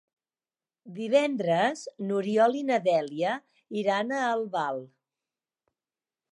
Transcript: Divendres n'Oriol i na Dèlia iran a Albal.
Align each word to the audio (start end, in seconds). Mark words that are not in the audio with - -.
Divendres 0.99 1.83
n'Oriol 2.07 2.57
i 2.61 2.65
na 2.71 2.81
Dèlia 2.89 3.37
iran 3.83 4.17
a 4.17 4.25
Albal. 4.33 4.85